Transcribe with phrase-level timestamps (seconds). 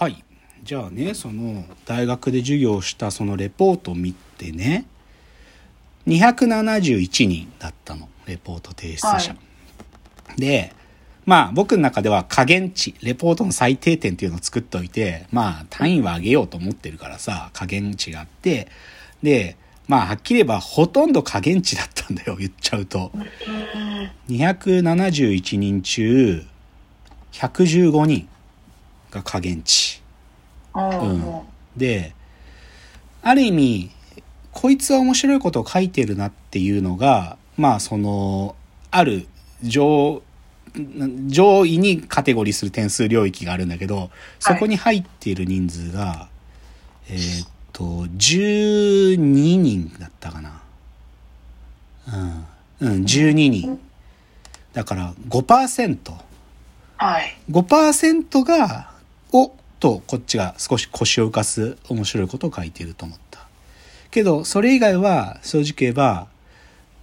[0.00, 0.24] はい。
[0.62, 4.86] じゃあねその大学で授業をしたそのレポートを見てね
[6.06, 8.08] 271人だったの。
[8.24, 10.40] レポート提出者、はい。
[10.40, 10.72] で
[11.26, 12.94] まあ僕の中では加減値。
[13.02, 18.68] レポートの最低点っていうのを作っておいてまあ単位は上げようと思ってるからさ加減値があって。
[19.22, 23.12] でまあはっきり言えばほとんど加減値だったんだよ言っちゃうと。
[24.30, 26.46] 271人中
[27.32, 28.28] 115人
[29.10, 30.02] が加減値。
[30.74, 31.40] うん。
[31.76, 32.14] で
[33.22, 33.90] ある意味
[34.52, 38.56] こいつは面白いことを書いてるなっていうのがまあその
[38.90, 39.26] ある
[39.62, 40.22] 上
[41.28, 46.28] 上位にカテゴリーする点数領域があるんだけどそこに入っている人数が、
[47.08, 50.60] えーっと12人だったかな。
[52.80, 53.80] うん、うん、12人。
[54.72, 56.12] だから5%。
[56.96, 57.38] はい。
[57.50, 58.90] 5%が、
[59.32, 63.46] おと、こっちが少し腰を浮かす面白いことを書いていると思った。
[64.10, 66.28] けど、それ以外は、正直言えば、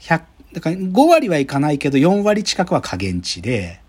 [0.00, 3.80] 100、だから5割はいかないけど、4割近くは加減値で、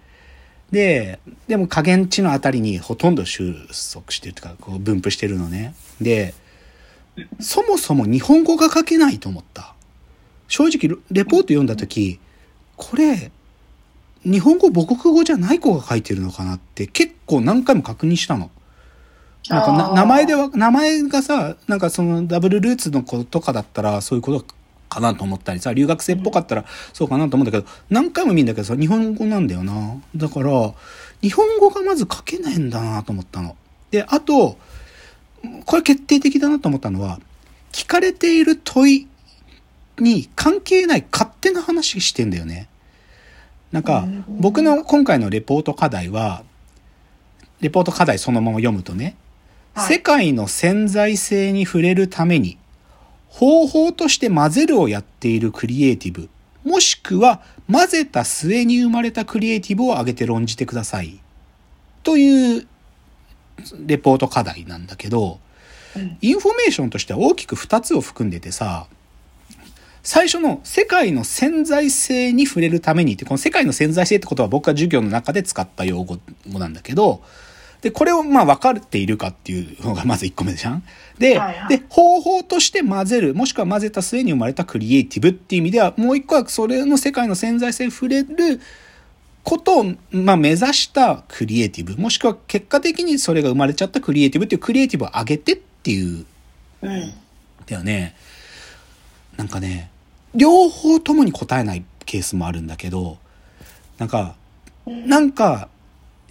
[0.72, 3.56] で、でも加減値のあたりにほとんど収
[3.92, 5.74] 束してるとか、こう分布してるのね。
[6.00, 6.34] で、
[7.40, 9.74] そもそも日本語が書けないと思った。
[10.48, 12.20] 正直、レポート読んだとき、
[12.76, 13.32] これ、
[14.24, 18.52] 日本語母国語じゃない子が書いてるのかなって結構何回も確認したの。
[19.48, 24.46] なんか名前では、名前がさ、なんかそのダブルルーツの子とかだったらそういうこと
[24.90, 29.96] かなと思ったりさ、留学生っぽかったらそうかなと思うんだけど、何回も見るんだけどさ、日本語なんだよな。
[30.16, 30.74] だから、
[31.22, 33.56] 日本語がまず書けないんだなと思ったの。
[33.92, 34.58] で、あと、
[35.66, 37.20] これ決定的だなと思ったのは、
[37.72, 39.08] 聞かれている問い
[40.00, 42.68] に関係ない勝手な話してんだよね。
[43.72, 46.44] なんか、僕の今回のレポート課題は、
[47.62, 49.16] レポート課題そのまま読むとね、はい
[49.88, 52.58] 世界の潜在性に触れるために、
[53.30, 56.30] 方法として混ぜるをやっているクリエイティブ、
[56.66, 57.42] もしくは
[57.72, 61.20] 混ぜた末に生まれたクリエイティブを挙げて論じてください。
[62.04, 62.68] という
[63.86, 65.40] レポート課題なんだけど、
[65.96, 68.88] うんインフォメーションとしては大きく2つを含んでてさ、
[70.10, 77.22] 最初の世界の潜在性に触れるためにって、この世界の潜在性ってことは僕が授業の中で使った用語なんだけど、
[77.82, 80.84] で、これをまあ分かっているかっていうのがまず1個目じゃん。
[81.20, 88.60] で、はいはいで、方法として混ぜる、もしくは混ぜた末に生まれたクリエイティブっていう意味では、もう一個はそれの世界の潜在性に触れる
[89.44, 96.26] ことを、まあ、目指したクリエイティブ、もしくは結果的にそれが生まれちゃったクリエイティブっていうクリエイティブを上げてっていう
[96.82, 97.14] うん。
[97.68, 98.16] だよね。
[99.38, 99.92] なんかね、
[100.36, 103.18] 両方ともに答えないケースもあるんだけど、
[103.98, 104.36] なんか、
[104.86, 105.70] なんか、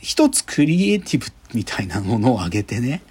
[0.01, 3.03] 一つクリエイティブみたいなものを上げてね。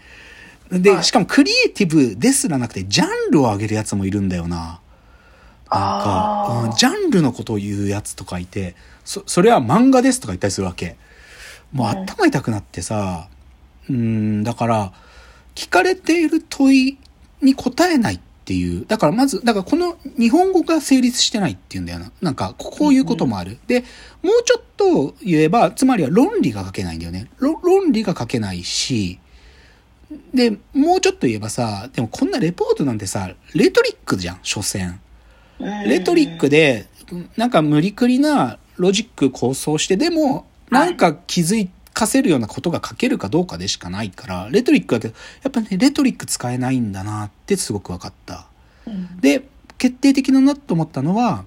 [0.71, 4.79] で、はいしかもクリエイティブですらなくて、ジャンルを上げるやつもいるんだよな。
[5.69, 10.97] なんか、うんジャンルのことを言うやつとかいて、そ、それは漫画ですとか言ったりするわけ。
[11.71, 13.27] もううん頭痛くなってさ、
[13.89, 14.93] うん、だから、
[15.55, 16.97] 聞かれている問い
[17.41, 18.85] に答えないっていう。
[18.87, 22.11] だからまず、だからこの日本語が成立してないっていうんだよな。
[22.21, 23.57] なんか、こういうこともある。
[23.67, 23.81] で、
[24.23, 27.27] もうちょっと言えば、つまりは論理が書けないんだよね。
[27.39, 29.19] ろ論理が書けないし、
[30.33, 35.01] で、もうちょっと言えばさ、でもこんなレポートなんてさ、レトリックじゃん、所詮。
[35.59, 36.87] レトリックで、
[37.35, 41.57] なんか無理くりなロジック構想して、でも、なんか気づ
[41.97, 48.45] かせるようなことが書けるかどうかでしかないから、レトリックだけど、やっぱね、レトリック使えないんだなってすごく分かった。
[48.85, 49.47] うんで、
[49.79, 51.43] 決定的だなと思ったのは、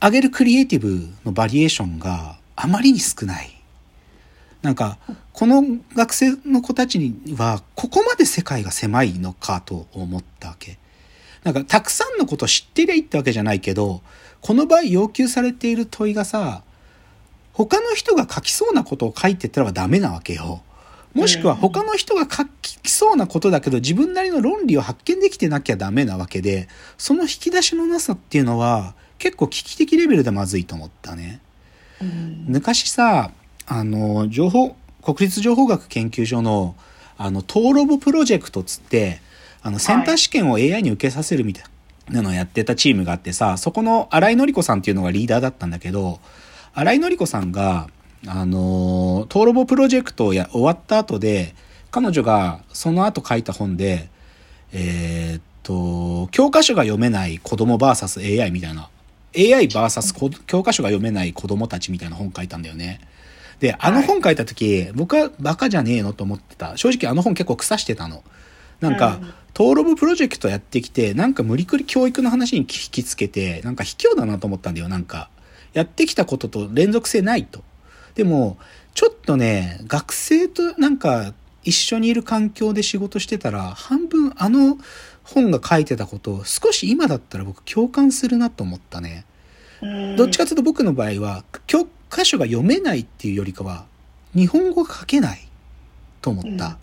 [0.00, 3.50] 上げるクリエイティブのバリエーションがあまりに少ない。
[4.62, 4.98] なんか、
[5.32, 10.78] この学生の子たちには、ここまで世界が狭いのかと思ったわけ。
[11.42, 14.02] なんか、たくさんのことを知ってりゃいいってわけじゃないけど、
[14.40, 16.62] この場合要求されている問いがさ、
[17.54, 20.62] 他の人が書きそうなことを書いてったらダメなわけよ。
[21.14, 26.68] もしくは他の人が書きそうなことだけど自分なりの論理を発見できてなきゃダメなわけで、
[26.98, 31.40] その引き出しのなさっていうのは結構危機的レベルでまずいと思ったね。
[32.02, 33.30] うん昔さ、
[33.66, 36.74] あの、情報、国立情報学研究所の、
[37.16, 39.20] あの、トーロボプロジェクトつって、
[39.62, 41.64] あの、センター試験を AI に受けさせるみたい
[42.10, 46.18] なのをやってたチームがあってさ、そこの新井のり子さんっていうのがリーダーだったんだけど、
[46.74, 47.88] 新井のり子さんが、
[48.26, 51.54] あの、トーロボプロジェクトをや終わった後で、
[51.90, 54.08] 彼女がその後書いた本で、
[54.72, 58.88] えーっと、教科書が読めない子供 VSAI みたいな、
[59.36, 63.00] AI vs こ教科書が読めない子供たちみたいな本書いたんだよね。
[63.60, 66.76] で、あの本書いた時、僕はバカじゃねえのと思ってた。
[66.76, 68.24] 正直あの本結構腐してたの。
[68.80, 75.30] なんか、うん登録プロジェクトやってきて、なんか無理くり教育の話に引きつけて、なんか卑怯だなと思ったんだよ、なんか。
[75.74, 77.62] やってきたことと連続性ないと。
[78.14, 78.56] でも、
[78.94, 81.34] ちょっとね、学生となんか
[81.64, 84.78] 一緒にいる環境で仕事してたら、半分あの
[85.24, 89.26] 本が書いてたことを少し今だったら僕共感するなと思ったね。
[89.82, 93.86] うんどっちかというと僕の場合は、教科書が読めないっていうよりかは、
[94.34, 95.48] 日本語が書けない
[96.22, 96.78] と思った。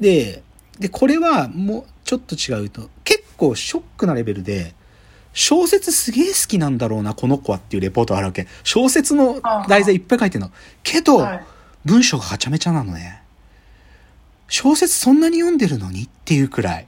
[0.00, 0.42] で、
[0.78, 4.74] で、これはもうちょっと違うと、結構ショックなレベルで、
[5.34, 8.46] 小説すげえ好きなんだろうな、この子はっていうレポートがあるわけ。
[8.62, 10.50] 小説の題材いっぱい書いてるの。
[10.82, 11.44] けど、はい
[11.84, 13.22] 文章がはちゃめちゃなのね。
[14.48, 16.86] 小説そんなに読んでるのにっていうくらい。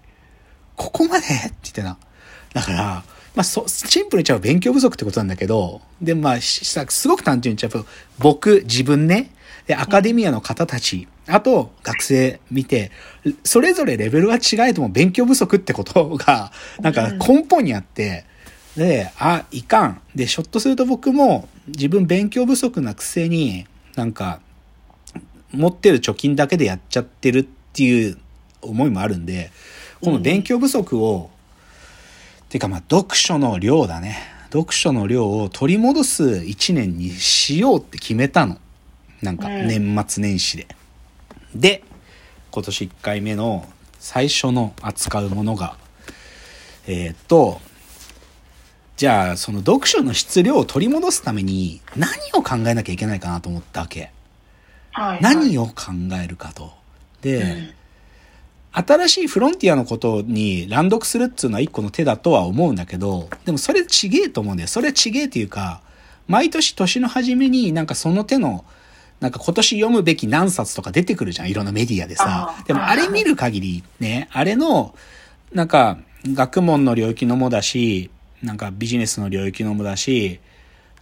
[0.77, 1.99] ここまでって言ってな。
[2.53, 3.05] だから、
[3.35, 7.89] まあ、そ、シンプルに言っちゃう勉強不足ってことなんだけど、で、まあ、しさすごく単純に言っちゃうと、
[8.19, 9.31] 僕、自分ね、
[9.67, 12.93] で、アカデミアの方たち、あと、学生見て、
[13.45, 18.25] それぞれレベルは違えども勉強不足ってことが、なんか根本にあって、
[18.77, 20.01] で、あ、いかん。
[20.15, 24.41] で、ひょっとすると僕も自分勉強不足なくせに、なんか、
[25.53, 28.19] 持ってる貯金だけでやっちゃってるっていう
[28.61, 29.51] 思いもあるんで、
[30.03, 31.31] この勉強不足を、
[32.49, 34.19] てかまあ読書の量だね。
[34.53, 38.59] 読書の量を取り戻す一年にしようって決めたの。
[39.23, 40.69] なんかうん年末年始で。
[41.55, 41.83] で、
[42.51, 43.67] 今年1回目の
[43.99, 45.77] 最初の扱うものが、
[46.87, 47.61] えーっと、
[48.97, 54.11] じゃあその読書の質量を取り戻すために何を考えなきゃいけないかなと思ったわけ。
[54.93, 56.73] はい何を考えるかと。
[57.21, 57.77] で、うん
[58.79, 64.69] 新しいフロンティアのことに乱読するっていうのは一個の手だとは思うんだけど、でもそれちげえと思うんだよ。
[64.69, 65.81] それちげえっていうか、
[66.29, 68.67] 毎年年の初めになんかその手の、
[69.21, 71.51] なんか今年読むべき何冊とか出てくるじゃん。
[71.51, 74.95] いろんなメディアでさでもあれ見る限りね、あれの、
[75.55, 75.97] なんか
[76.27, 78.11] 学問の領域のもだし、
[78.47, 80.39] なんかビジネスの領域のもだし、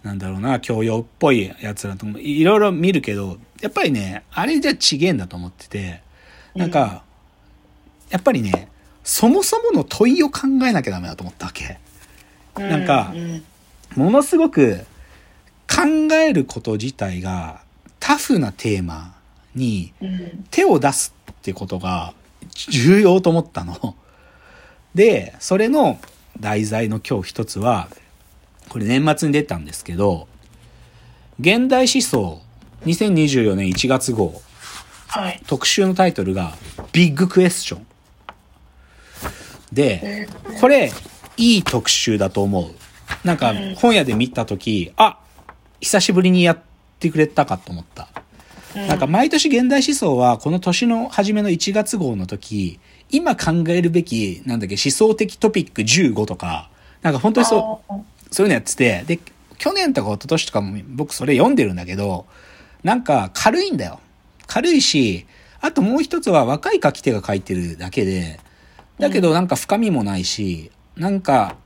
[0.02, 6.00] なんだろうな、教養っぽいやつらともいろいろ見るけど、やっぱりね、あれじゃちげえんだと思ってて、
[6.54, 7.04] なんか、
[8.08, 8.68] やっぱりね、
[9.04, 11.78] そもそもの問いを考えなきゃダメだと思ったわけ。
[12.56, 13.44] なんかうん
[13.96, 14.78] ものすごく
[15.68, 15.82] 考
[16.14, 17.62] えること自体が
[18.00, 19.14] タフなテーマ
[19.54, 22.14] にうん手を出すってことが
[22.70, 23.96] 重要と思ったの。
[24.94, 25.98] で、それの
[26.40, 27.88] 題材の今日一つは、
[28.68, 30.28] これ年末に出たんですけど、
[31.40, 32.40] 現代思想
[32.84, 34.40] 2024年1月号
[35.08, 36.54] はい特集のタイトルが
[36.92, 37.86] ビッグクエスチョン。
[39.72, 40.28] で、
[40.60, 40.92] これ、
[41.36, 43.26] いい特集だと思う。
[43.26, 45.18] なんか、本屋で見たとき、あ、
[45.80, 46.58] 久しぶりにやっ
[47.00, 48.08] てくれたかと思った。
[48.74, 52.78] なんか、毎年現代思想は、この年の初めの1月号の時、
[53.10, 56.70] 今考えるべき、なんだっけ、思想的トピック15とか、
[57.02, 57.94] なんか本当にそう、
[58.30, 59.18] そういうのやってて、で、
[59.58, 62.26] 去年とか一昨年とかも僕それ読んでるんだけど、
[62.82, 64.00] なんか軽いんだよ。
[64.46, 65.26] 軽いし、
[65.60, 68.40] あともう一つは若い書き手が書いてるだけで、
[68.98, 71.56] だけどなんか深みもないし、なんか、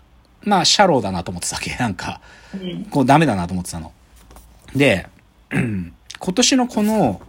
[0.43, 1.75] まあ、シャローだなと思ってたわけ。
[1.81, 2.21] なんか、
[2.55, 3.93] うんこうダメだなと思ってたの。
[4.75, 5.09] で、
[5.51, 5.93] 今
[6.35, 7.21] 年のこの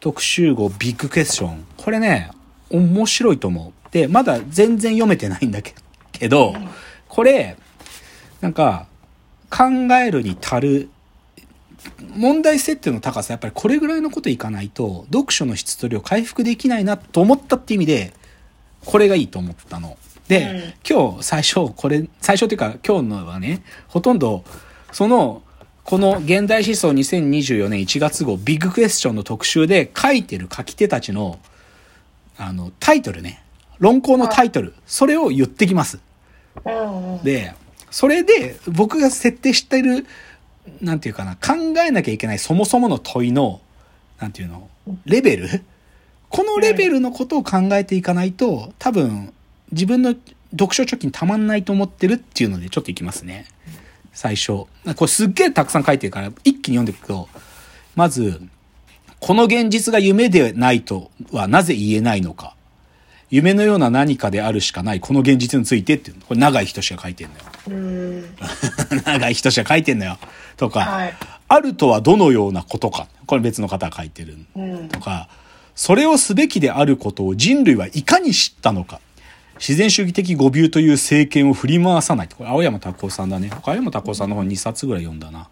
[0.00, 2.30] 特集号ビッグクエスチョン、これね、
[2.70, 3.92] 面白いと思う。
[3.92, 5.74] で、まだ全然読めてないんだけ
[6.12, 6.54] けど、
[7.08, 7.56] これ、
[8.40, 8.86] なんか、
[9.50, 9.64] 考
[9.96, 10.88] えるに足る、
[12.14, 18.12] 問題設定の高さ、やっぱりこれぐらいのこといかないと、読書の質と量回復できないなと思ったって意味で、
[18.84, 19.96] これがいいと思ったの。
[20.28, 24.44] で、今日最初、これ、最初っていうか今日のはね、ほとんど、
[24.92, 25.42] その、
[25.84, 31.40] この現代思想2024年1月号ビッグクエスチョンの特集で書いてる書き手たちの、
[32.38, 33.42] あの、タイトルね。
[33.78, 34.74] 論考のタイトル。
[34.86, 36.00] それを言ってきます。
[37.22, 37.54] で、
[37.90, 40.06] それで僕が設定している、
[40.80, 43.60] なんていうかな、考えなきゃいけないそもそもの問いの、
[44.18, 44.68] なんていうの、
[45.06, 45.62] レベル？
[46.28, 49.32] このレベルのことを考えていかないと、多分、
[49.72, 50.14] 自分の
[50.52, 53.46] 読書貯金たまんないと思ってるっていうので、ちょっといきますね。
[54.12, 54.52] 最初。
[54.52, 54.68] こ
[55.00, 57.28] れすっげえたくさん書いてるから、一気に読んでいくと、
[57.96, 58.40] まず、
[59.20, 62.56] この現実が夢でないとはなぜ言えないのか。
[63.30, 66.26] 夢のような何かであるしかない、この現実についてっていうの。
[66.26, 67.40] これ長い人しか書いてんのよ。
[67.68, 68.24] うん
[69.04, 70.18] 長い人しか書いてんのよ。
[70.56, 71.14] とか、はい
[71.52, 73.08] あるとはどのようなことか。
[73.26, 74.38] これ別の方が書いてる。
[74.54, 75.28] うんとか、
[75.74, 79.00] それをすべきであることを人類はいかに知ったのか。
[79.58, 82.28] 自然主義的語ビューという政権を振り回さない。
[82.28, 83.50] これ青山拓夫さんだね。
[83.64, 85.48] 青山拓夫さんの本2冊ぐらい読んだな。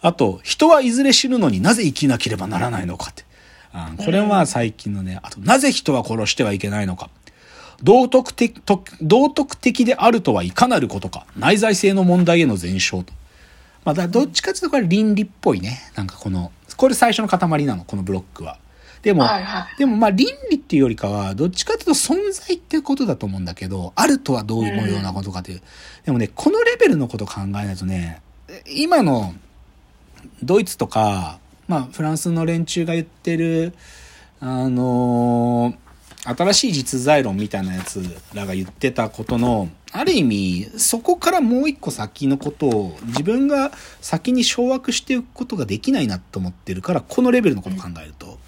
[0.00, 3.24] あと、人はいずれ死ぬのになぜ生きなければならないのかって。
[3.72, 7.10] あこれは最近のね、あと、なぜ人は殺してはいけないのか。
[7.82, 8.62] 道徳的、
[9.02, 11.26] 道徳的であるとはいかなることか。
[11.36, 13.12] 内在性の問題への前哨と。
[13.84, 15.78] まあ、だどっちかっていうとこれ倫理っぽいね。
[15.94, 18.58] なんかこの、これ最初の塊なの、このブロックは。
[19.02, 25.62] でも、はいはいでもまあ倫理っていうよりかは、どっちかっていうと存在っていうことだと思うんだけど、あるとはどういうようなことかという。
[26.04, 28.20] でもね、このレベルのこと考えないとね、
[28.66, 29.34] 今の
[30.42, 33.74] ドイツとか、まあフランスの連中が言ってる、
[34.40, 35.86] あのー
[36.34, 38.02] 新しい実在論みたいなやつ
[38.34, 48.38] らが言ってたことの、ある意味、そこからもう一個先のことを自分が先に掌握していくことができないなと思ってるから、このレベルのことを考えると。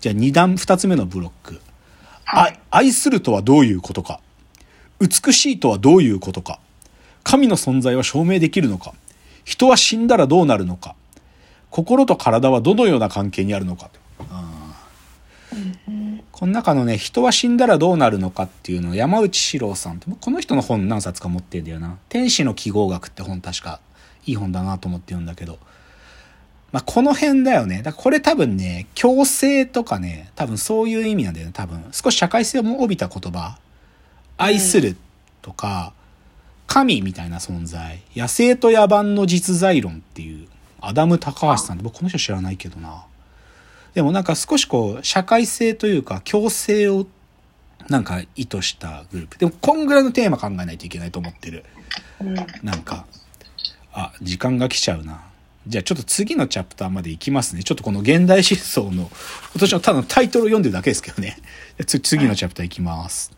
[0.00, 1.60] じゃあ二段、二つ目のブロック。
[2.24, 4.20] あ愛するとはどういうことか。
[5.00, 6.60] 美しいとはどういうことか。
[7.24, 8.94] 神の存在は証明できるのか。
[9.44, 10.94] 人は死んだらどうなるのか。
[11.70, 13.90] 心と体はどのような関係にあるのか。
[16.32, 21.98] この中のね、人は死んだらどうなるのかっていうのを山内史郎さんって、この人の本何冊か持ってんだよな。
[22.08, 23.80] 天使の記号学って本確か
[24.24, 25.58] いい本だなと思って読んだけど。
[26.70, 27.78] まあ、この辺だよね。
[27.78, 31.82] だからこれ多分ね、強制とかね、多分そういう意味なんだよね、多分。
[31.92, 33.58] 少し社会性も帯びた言葉。
[34.36, 34.96] 愛する
[35.42, 35.92] とか、
[36.66, 38.02] 神みたいな存在。
[38.14, 40.46] 野生と野蛮の実在論っていう、
[40.80, 43.04] アダム・高橋さんって僕この人知らないけどな。
[43.94, 47.06] でもなんか少しこう、社会性というか、共生を
[47.88, 49.38] なんか意図したグループ。
[49.38, 51.64] でも、こんぐらいのテーマ考えないといけないと思ってる。
[52.62, 53.06] なんか、
[53.92, 55.22] あ、時間が来ちゃうな。
[55.66, 57.62] じゃあちょっと次のチャプターまで行きますね。
[57.62, 59.10] ちょっとこの現代思想の、
[59.52, 61.38] 今年のただのタイトルを読んでるだけですけどね。
[61.86, 63.37] 次のチャプター行きます。